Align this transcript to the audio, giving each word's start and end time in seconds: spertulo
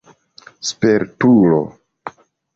spertulo 0.69 1.59